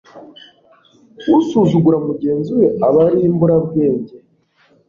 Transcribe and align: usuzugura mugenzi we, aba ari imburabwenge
usuzugura 1.37 1.97
mugenzi 2.07 2.51
we, 2.59 2.67
aba 2.87 2.99
ari 3.07 3.17
imburabwenge 3.27 4.15